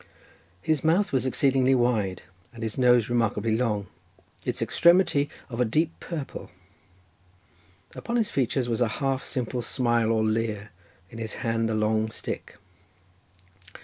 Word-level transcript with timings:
His 0.63 0.83
mouth 0.83 1.13
was 1.13 1.27
exceedingly 1.27 1.75
wide, 1.75 2.23
and 2.53 2.63
his 2.63 2.75
nose 2.75 3.07
remarkably 3.07 3.55
long; 3.55 3.85
its 4.43 4.59
extremity 4.59 5.29
of 5.47 5.61
a 5.61 5.63
deep 5.63 5.91
purple; 5.99 6.49
upon 7.93 8.15
his 8.15 8.31
features 8.31 8.67
was 8.67 8.81
a 8.81 8.87
half 8.97 9.23
simple 9.23 9.61
smile 9.61 10.11
or 10.11 10.23
leer; 10.23 10.71
in 11.11 11.19
his 11.19 11.33
hand 11.45 11.69
was 11.69 11.75
a 11.75 11.79
long 11.79 12.09
stick. 12.09 12.55